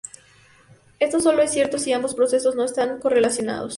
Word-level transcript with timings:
Esto 0.99 1.19
sólo 1.19 1.43
es 1.43 1.51
cierto 1.51 1.77
si 1.77 1.93
ambos 1.93 2.15
procesos 2.15 2.55
no 2.55 2.63
están 2.65 2.97
correlacionados. 2.99 3.69